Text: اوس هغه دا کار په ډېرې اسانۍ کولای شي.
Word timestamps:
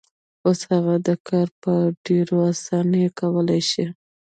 اوس 0.45 0.59
هغه 0.71 0.95
دا 1.07 1.15
کار 1.27 1.47
په 1.61 1.73
ډېرې 2.05 2.37
اسانۍ 2.51 3.03
کولای 3.19 3.61
شي. 3.71 3.85